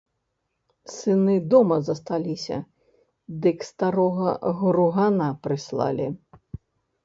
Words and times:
Сыны 0.93 1.35
дома 1.55 1.77
засталіся, 1.89 2.57
дык 3.45 3.57
старога 3.69 4.29
гругана 4.65 5.29
прыслалі! 5.49 6.13